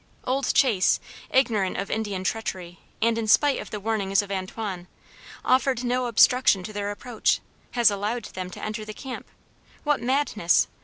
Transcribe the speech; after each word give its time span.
Old 0.23 0.51
Chase, 0.55 0.99
ignorant 1.29 1.77
of 1.77 1.91
Indian 1.91 2.23
treachery 2.23 2.79
and 3.03 3.19
in 3.19 3.27
spite 3.27 3.59
of 3.61 3.69
the 3.69 3.79
warnings 3.79 4.23
of 4.23 4.31
Antoine, 4.31 4.87
offering 5.45 5.77
no 5.83 6.07
obstruction 6.07 6.63
to 6.63 6.73
their 6.73 6.89
approach, 6.89 7.39
has 7.73 7.91
allowed 7.91 8.25
them 8.25 8.49
to 8.49 8.63
enter 8.63 8.83
the 8.83 8.95
camp. 8.95 9.27
What 9.83 10.01
madness! 10.01 10.65